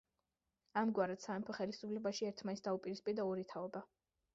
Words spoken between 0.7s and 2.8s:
ამგვარად სამეფო ხელისუფლებაში ერთმანეთს